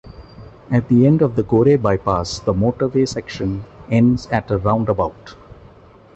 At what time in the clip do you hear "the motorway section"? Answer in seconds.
2.39-3.65